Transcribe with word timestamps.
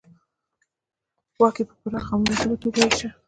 واک 1.39 1.55
یې 1.59 1.63
په 1.69 1.75
پراخه 1.81 2.11
او 2.13 2.21
مناسبه 2.23 2.55
توګه 2.63 2.77
وېشه 2.83 3.09